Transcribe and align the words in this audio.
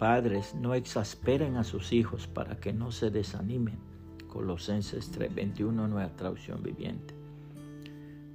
Padres, 0.00 0.54
no 0.54 0.72
exasperen 0.72 1.58
a 1.58 1.62
sus 1.62 1.92
hijos 1.92 2.26
para 2.26 2.56
que 2.56 2.72
no 2.72 2.90
se 2.90 3.10
desanimen. 3.10 3.78
Colosenses 4.28 5.12
3:21, 5.12 5.88
nueva 5.88 6.08
traducción 6.16 6.62
viviente. 6.62 7.14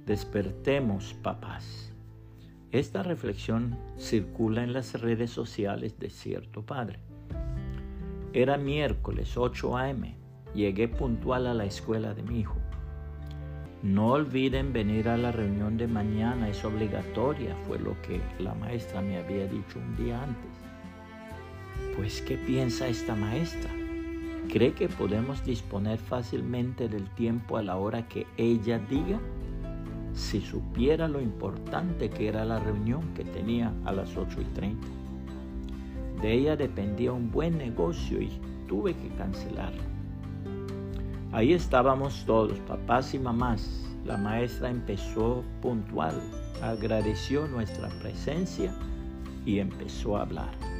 Despertemos, 0.06 1.14
papás. 1.14 1.92
Esta 2.70 3.02
reflexión 3.02 3.76
circula 3.98 4.62
en 4.62 4.74
las 4.74 5.00
redes 5.00 5.32
sociales 5.32 5.98
de 5.98 6.08
cierto 6.08 6.64
padre. 6.64 7.00
Era 8.32 8.58
miércoles 8.58 9.36
8 9.36 9.76
a.m. 9.76 10.14
Llegué 10.54 10.86
puntual 10.86 11.48
a 11.48 11.54
la 11.54 11.64
escuela 11.64 12.14
de 12.14 12.22
mi 12.22 12.38
hijo. 12.38 12.58
No 13.82 14.12
olviden 14.12 14.72
venir 14.72 15.08
a 15.08 15.16
la 15.16 15.32
reunión 15.32 15.76
de 15.78 15.88
mañana, 15.88 16.48
es 16.48 16.64
obligatoria, 16.64 17.56
fue 17.66 17.80
lo 17.80 18.00
que 18.02 18.20
la 18.38 18.54
maestra 18.54 19.02
me 19.02 19.18
había 19.18 19.48
dicho 19.48 19.80
un 19.80 19.96
día 19.96 20.22
antes. 20.22 20.66
Pues, 21.96 22.20
¿qué 22.22 22.36
piensa 22.36 22.88
esta 22.88 23.14
maestra? 23.14 23.70
¿Cree 24.48 24.74
que 24.74 24.88
podemos 24.88 25.44
disponer 25.44 25.98
fácilmente 25.98 26.88
del 26.88 27.08
tiempo 27.10 27.56
a 27.56 27.62
la 27.62 27.76
hora 27.76 28.06
que 28.06 28.26
ella 28.36 28.78
diga? 28.78 29.18
Si 30.14 30.40
supiera 30.40 31.08
lo 31.08 31.20
importante 31.20 32.08
que 32.08 32.28
era 32.28 32.44
la 32.44 32.58
reunión 32.58 33.02
que 33.14 33.24
tenía 33.24 33.72
a 33.84 33.92
las 33.92 34.16
8 34.16 34.40
y 34.40 34.44
30. 34.54 34.86
De 36.22 36.32
ella 36.32 36.56
dependía 36.56 37.12
un 37.12 37.30
buen 37.30 37.58
negocio 37.58 38.22
y 38.22 38.30
tuve 38.68 38.94
que 38.94 39.08
cancelarlo. 39.16 39.82
Ahí 41.32 41.52
estábamos 41.52 42.24
todos, 42.24 42.58
papás 42.60 43.12
y 43.14 43.18
mamás. 43.18 43.84
La 44.04 44.16
maestra 44.16 44.70
empezó 44.70 45.42
puntual, 45.60 46.14
agradeció 46.62 47.46
nuestra 47.48 47.88
presencia 48.00 48.72
y 49.44 49.58
empezó 49.58 50.16
a 50.16 50.22
hablar. 50.22 50.75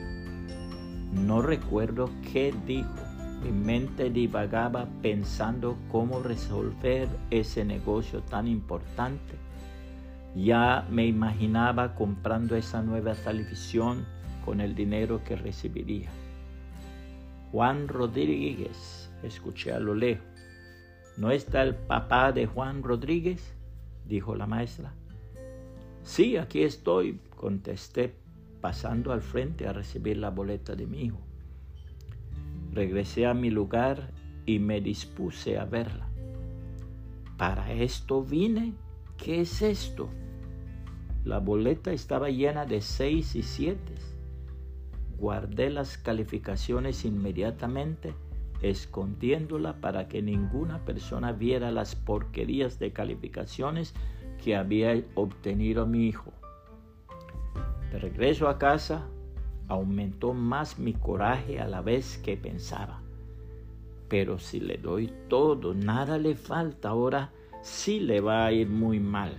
No 1.24 1.40
recuerdo 1.40 2.10
qué 2.32 2.54
dijo. 2.66 2.90
Mi 3.42 3.50
mente 3.50 4.10
divagaba 4.10 4.86
pensando 5.02 5.76
cómo 5.90 6.22
resolver 6.22 7.08
ese 7.30 7.64
negocio 7.64 8.22
tan 8.22 8.46
importante. 8.46 9.34
Ya 10.34 10.86
me 10.90 11.06
imaginaba 11.06 11.94
comprando 11.94 12.56
esa 12.56 12.82
nueva 12.82 13.14
televisión 13.14 14.04
con 14.44 14.60
el 14.60 14.74
dinero 14.74 15.22
que 15.24 15.36
recibiría. 15.36 16.10
Juan 17.50 17.88
Rodríguez, 17.88 19.10
escuché 19.22 19.72
a 19.72 19.80
lo 19.80 19.94
lejos. 19.94 20.26
¿No 21.16 21.30
está 21.30 21.62
el 21.62 21.74
papá 21.74 22.32
de 22.32 22.46
Juan 22.46 22.82
Rodríguez? 22.82 23.54
dijo 24.04 24.34
la 24.34 24.46
maestra. 24.46 24.92
Sí, 26.02 26.36
aquí 26.36 26.62
estoy, 26.62 27.20
contesté 27.34 28.25
pasando 28.66 29.12
al 29.12 29.22
frente 29.22 29.68
a 29.68 29.72
recibir 29.72 30.16
la 30.16 30.30
boleta 30.30 30.74
de 30.74 30.88
mi 30.88 31.02
hijo. 31.02 31.20
Regresé 32.72 33.24
a 33.24 33.32
mi 33.32 33.48
lugar 33.48 34.10
y 34.44 34.58
me 34.58 34.80
dispuse 34.80 35.56
a 35.56 35.64
verla. 35.64 36.08
¿Para 37.36 37.72
esto 37.72 38.24
vine? 38.24 38.72
¿Qué 39.18 39.42
es 39.42 39.62
esto? 39.62 40.08
La 41.22 41.38
boleta 41.38 41.92
estaba 41.92 42.28
llena 42.28 42.66
de 42.66 42.80
seis 42.80 43.36
y 43.36 43.44
siete. 43.44 43.94
Guardé 45.16 45.70
las 45.70 45.96
calificaciones 45.96 47.04
inmediatamente, 47.04 48.14
escondiéndola 48.62 49.80
para 49.80 50.08
que 50.08 50.22
ninguna 50.22 50.84
persona 50.84 51.30
viera 51.30 51.70
las 51.70 51.94
porquerías 51.94 52.80
de 52.80 52.92
calificaciones 52.92 53.94
que 54.42 54.56
había 54.56 55.00
obtenido 55.14 55.86
mi 55.86 56.08
hijo. 56.08 56.32
De 57.90 57.98
regreso 57.98 58.48
a 58.48 58.58
casa, 58.58 59.06
aumentó 59.68 60.32
más 60.32 60.78
mi 60.78 60.92
coraje 60.92 61.60
a 61.60 61.68
la 61.68 61.80
vez 61.80 62.18
que 62.18 62.36
pensaba. 62.36 63.00
Pero 64.08 64.38
si 64.38 64.60
le 64.60 64.76
doy 64.76 65.12
todo, 65.28 65.74
nada 65.74 66.18
le 66.18 66.34
falta, 66.34 66.90
ahora 66.90 67.32
sí 67.62 68.00
le 68.00 68.20
va 68.20 68.46
a 68.46 68.52
ir 68.52 68.68
muy 68.68 69.00
mal. 69.00 69.36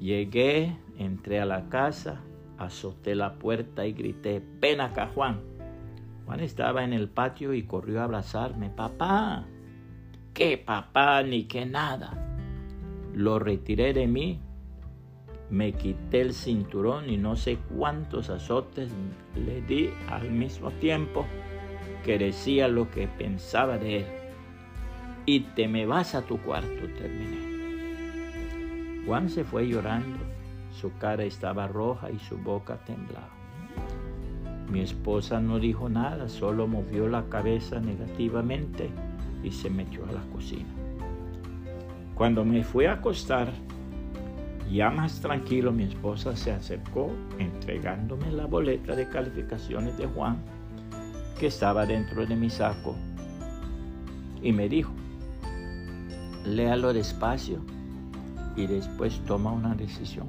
Llegué, 0.00 0.76
entré 0.98 1.40
a 1.40 1.46
la 1.46 1.68
casa, 1.68 2.20
azoté 2.58 3.14
la 3.14 3.34
puerta 3.34 3.86
y 3.86 3.92
grité, 3.92 4.42
ven 4.60 4.80
acá 4.80 5.10
Juan. 5.14 5.40
Juan 6.24 6.40
estaba 6.40 6.84
en 6.84 6.92
el 6.92 7.08
patio 7.08 7.54
y 7.54 7.62
corrió 7.62 8.00
a 8.00 8.04
abrazarme. 8.04 8.70
Papá, 8.70 9.46
¿qué 10.34 10.58
papá 10.58 11.22
ni 11.22 11.44
qué 11.44 11.66
nada? 11.66 12.22
Lo 13.14 13.38
retiré 13.38 13.92
de 13.92 14.06
mí 14.06 14.40
me 15.50 15.72
quité 15.72 16.20
el 16.22 16.34
cinturón 16.34 17.08
y 17.08 17.16
no 17.16 17.36
sé 17.36 17.58
cuántos 17.76 18.30
azotes 18.30 18.90
le 19.34 19.62
di 19.62 19.90
al 20.08 20.30
mismo 20.30 20.70
tiempo 20.72 21.24
que 22.04 22.18
decía 22.18 22.68
lo 22.68 22.90
que 22.90 23.06
pensaba 23.08 23.78
de 23.78 23.98
él. 23.98 24.06
Y 25.24 25.40
te 25.40 25.68
me 25.68 25.86
vas 25.86 26.14
a 26.14 26.22
tu 26.22 26.38
cuarto, 26.38 26.86
terminé. 26.98 27.46
Juan 29.06 29.28
se 29.28 29.44
fue 29.44 29.68
llorando, 29.68 30.18
su 30.72 30.96
cara 30.98 31.24
estaba 31.24 31.68
roja 31.68 32.10
y 32.10 32.18
su 32.18 32.36
boca 32.38 32.78
temblaba. 32.84 33.30
Mi 34.70 34.80
esposa 34.80 35.40
no 35.40 35.60
dijo 35.60 35.88
nada, 35.88 36.28
solo 36.28 36.66
movió 36.66 37.08
la 37.08 37.24
cabeza 37.28 37.78
negativamente 37.78 38.90
y 39.44 39.52
se 39.52 39.70
metió 39.70 40.04
a 40.06 40.12
la 40.12 40.22
cocina. 40.32 40.74
Cuando 42.16 42.44
me 42.44 42.64
fui 42.64 42.86
a 42.86 42.94
acostar, 42.94 43.52
ya 44.70 44.90
más 44.90 45.20
tranquilo, 45.20 45.72
mi 45.72 45.84
esposa 45.84 46.34
se 46.36 46.52
acercó 46.52 47.10
entregándome 47.38 48.30
la 48.32 48.46
boleta 48.46 48.96
de 48.96 49.08
calificaciones 49.08 49.96
de 49.96 50.06
Juan 50.06 50.38
que 51.38 51.46
estaba 51.46 51.86
dentro 51.86 52.26
de 52.26 52.34
mi 52.34 52.50
saco 52.50 52.96
y 54.42 54.52
me 54.52 54.68
dijo, 54.68 54.92
léalo 56.44 56.92
despacio 56.92 57.60
y 58.56 58.66
después 58.66 59.20
toma 59.26 59.52
una 59.52 59.74
decisión. 59.74 60.28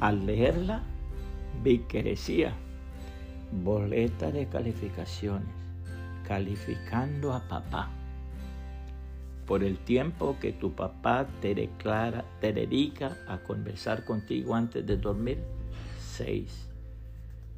Al 0.00 0.26
leerla 0.26 0.82
vi 1.62 1.78
que 1.80 2.02
decía, 2.02 2.52
boleta 3.64 4.30
de 4.30 4.46
calificaciones, 4.46 5.48
calificando 6.26 7.32
a 7.32 7.40
papá 7.48 7.90
por 9.46 9.62
el 9.62 9.78
tiempo 9.78 10.36
que 10.40 10.52
tu 10.52 10.72
papá 10.72 11.26
te 11.40 11.54
declara, 11.54 12.24
te 12.40 12.52
dedica 12.52 13.16
a 13.28 13.38
conversar 13.38 14.04
contigo 14.04 14.54
antes 14.54 14.84
de 14.84 14.96
dormir. 14.96 15.38
6. 15.98 16.68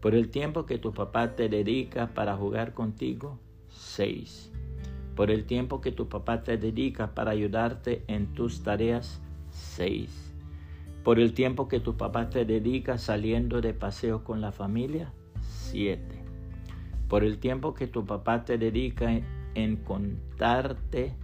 Por 0.01 0.15
el 0.15 0.29
tiempo 0.29 0.67
que 0.67 0.79
tu 0.79 0.93
papá 0.93 1.35
te 1.35 1.49
dedica 1.49 2.09
para 2.09 2.37
jugar 2.37 2.75
contigo. 2.75 3.39
6. 3.71 4.53
Por 5.17 5.31
el 5.31 5.47
tiempo 5.47 5.81
que 5.81 5.91
tu 5.91 6.09
papá 6.09 6.43
te 6.45 6.59
dedica 6.59 7.15
para 7.15 7.31
ayudarte 7.31 8.05
en 8.07 8.35
tus 8.35 8.63
tareas. 8.63 9.21
6. 9.51 10.35
Por 11.03 11.19
el 11.19 11.33
tiempo 11.33 11.69
que 11.69 11.81
tu 11.81 11.97
papá 11.97 12.29
te 12.29 12.45
dedica 12.45 12.99
saliendo 12.99 13.63
de 13.63 13.73
paseo 13.73 14.25
con 14.25 14.43
la 14.43 14.53
familia. 14.53 15.15
7. 15.71 16.03
Por 17.09 17.25
el 17.25 17.39
tiempo 17.39 17.73
que 17.73 17.87
tu 17.87 18.05
papá 18.05 18.45
te 18.45 18.59
dedica 18.59 19.23
en 19.55 19.77
contarte 19.77 21.17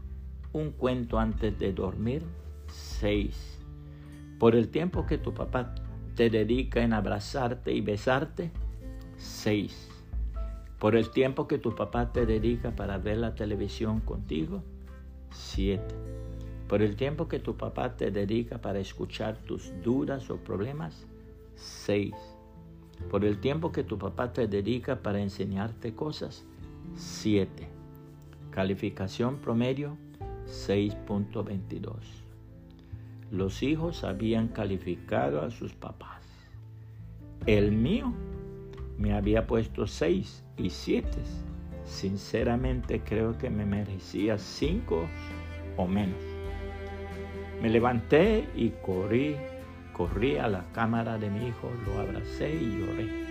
un 0.55 0.71
cuento 0.71 1.19
antes 1.19 1.59
de 1.59 1.73
dormir. 1.73 2.23
6. 2.69 3.61
Por 4.39 4.55
el 4.55 4.69
tiempo 4.69 5.05
que 5.05 5.19
tu 5.19 5.35
papá 5.35 5.75
te 6.15 6.31
dedica 6.31 6.83
en 6.83 6.93
abrazarte 6.93 7.73
y 7.73 7.81
besarte. 7.81 8.51
6. 9.19 9.91
Por 10.79 10.97
el 10.97 11.11
tiempo 11.11 11.47
que 11.47 11.59
tu 11.59 11.75
papá 11.75 12.13
te 12.13 12.25
dedica 12.25 12.71
para 12.75 12.99
ver 12.99 13.19
la 13.19 13.35
televisión 13.35 14.01
contigo. 14.01 14.63
7. 15.31 15.83
Por 16.69 16.83
el 16.83 16.97
tiempo 16.97 17.29
que 17.29 17.41
tu 17.41 17.57
papá 17.57 17.97
te 17.97 18.11
dedica 18.11 18.59
para 18.59 18.79
escuchar 18.79 19.37
tus 19.39 19.73
dudas 19.83 20.31
o 20.31 20.37
problemas. 20.37 21.07
6. 21.57 22.15
Por 23.11 23.25
el 23.25 23.41
tiempo 23.41 23.73
que 23.73 23.83
tu 23.83 23.99
papá 23.99 24.33
te 24.33 24.47
dedica 24.47 25.03
para 25.03 25.21
enseñarte 25.21 25.95
cosas. 25.95 26.45
7. 26.97 27.69
Calificación 28.51 29.39
promedio 29.39 29.97
6.22. 30.55 31.97
Los 33.31 33.63
hijos 33.63 34.05
habían 34.05 34.49
calificado 34.49 35.43
a 35.43 35.51
sus 35.51 35.75
papás. 35.75 36.23
El 37.47 37.73
mío 37.73 38.13
me 38.97 39.13
había 39.13 39.47
puesto 39.47 39.87
6 39.87 40.45
y 40.57 40.71
7. 40.71 41.09
Sinceramente 41.85 43.03
creo 43.05 43.37
que 43.37 43.51
me 43.51 43.67
merecía 43.67 44.39
5 44.39 45.07
o 45.77 45.87
menos. 45.87 46.23
Me 47.61 47.69
levanté 47.69 48.49
y 48.55 48.71
corrí, 48.85 49.37
corrí 49.93 50.37
a 50.37 50.49
la 50.49 50.65
cámara 50.73 51.19
de 51.19 51.31
mi 51.31 51.49
hijo, 51.49 51.71
lo 51.87 52.01
abracé 52.01 52.55
y 52.55 52.79
lloré. 52.79 53.25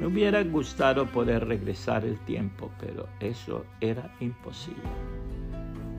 Me 0.00 0.06
hubiera 0.06 0.42
gustado 0.42 1.06
poder 1.06 1.46
regresar 1.46 2.04
el 2.04 2.18
tiempo, 2.20 2.70
pero 2.80 3.06
eso 3.20 3.64
era 3.80 4.12
imposible. 4.20 4.82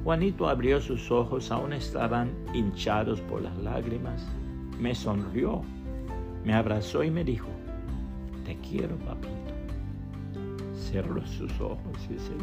Juanito 0.04 0.50
abrió 0.50 0.82
sus 0.82 1.10
ojos, 1.12 1.50
aún 1.50 1.72
estaban 1.72 2.30
hinchados 2.54 3.22
por 3.22 3.42
las 3.42 3.58
lágrimas. 3.60 4.28
Me 4.78 4.94
sonrió, 4.94 5.62
me 6.44 6.54
abrazó 6.54 7.06
y 7.06 7.12
me 7.12 7.24
dijo, 7.24 7.48
Te 8.46 8.58
quiero, 8.58 8.98
papito. 8.98 9.32
Cerró 10.76 11.26
sus 11.26 11.58
ojos 11.62 11.98
y 12.10 12.20
se 12.20 12.34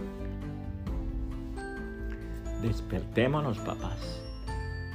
Despertémonos, 2.67 3.59
papás. 3.59 4.23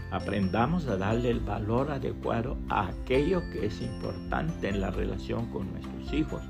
Aprendamos 0.10 0.88
a 0.88 0.98
darle 0.98 1.30
el 1.30 1.42
valor 1.42 1.92
adecuado 1.92 2.58
a 2.70 2.88
aquello 2.88 3.42
que 3.52 3.68
es 3.68 3.80
importante 3.80 4.70
en 4.70 4.82
la 4.82 4.90
relación 4.90 5.46
con 5.52 5.72
nuestros 5.72 6.14
hijos, 6.14 6.42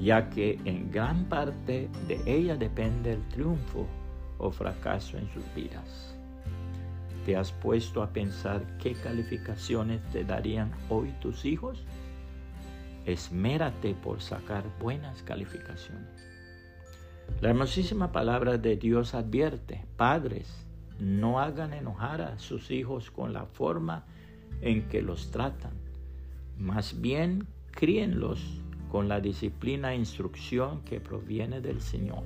ya 0.00 0.28
que 0.30 0.58
en 0.64 0.90
gran 0.90 1.24
parte 1.26 1.88
de 2.08 2.20
ella 2.26 2.56
depende 2.56 3.12
el 3.12 3.22
triunfo 3.28 3.86
o 4.38 4.50
fracaso 4.50 5.18
en 5.18 5.28
sus 5.32 5.44
vidas. 5.54 6.14
¿Te 7.24 7.36
has 7.36 7.52
puesto 7.52 8.02
a 8.02 8.10
pensar 8.10 8.62
qué 8.78 8.92
calificaciones 8.94 10.02
te 10.12 10.24
darían 10.24 10.72
hoy 10.90 11.12
tus 11.20 11.44
hijos? 11.44 11.82
Esmérate 13.06 13.94
por 13.94 14.20
sacar 14.20 14.64
buenas 14.78 15.22
calificaciones. 15.22 16.28
La 17.40 17.50
hermosísima 17.50 18.12
palabra 18.12 18.58
de 18.58 18.76
Dios 18.76 19.14
advierte, 19.14 19.84
padres, 19.96 20.64
no 20.98 21.40
hagan 21.40 21.72
enojar 21.72 22.20
a 22.20 22.38
sus 22.38 22.70
hijos 22.70 23.10
con 23.10 23.32
la 23.32 23.46
forma 23.46 24.04
en 24.60 24.88
que 24.88 25.02
los 25.02 25.30
tratan. 25.30 25.72
Más 26.58 27.00
bien, 27.00 27.46
críenlos 27.70 28.60
con 28.90 29.08
la 29.08 29.20
disciplina 29.20 29.92
e 29.92 29.96
instrucción 29.96 30.82
que 30.82 31.00
proviene 31.00 31.60
del 31.60 31.80
Señor. 31.80 32.22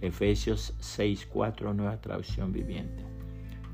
Efesios 0.00 0.74
6:4, 0.80 1.74
nueva 1.74 2.00
traducción 2.00 2.52
viviente. 2.52 3.04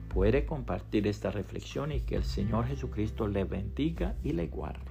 Puede 0.08 0.46
compartir 0.46 1.06
esta 1.06 1.30
reflexión 1.30 1.92
y 1.92 2.00
que 2.00 2.16
el 2.16 2.24
Señor 2.24 2.66
Jesucristo 2.66 3.28
le 3.28 3.44
bendiga 3.44 4.16
y 4.24 4.32
le 4.32 4.46
guarde. 4.46 4.85